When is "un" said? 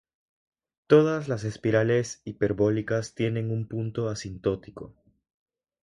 3.51-3.67